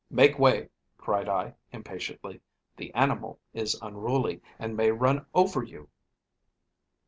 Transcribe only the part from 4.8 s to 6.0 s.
run over you.'